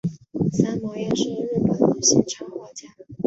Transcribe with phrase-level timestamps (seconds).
[0.51, 2.87] 三毛央是日本女性插画家。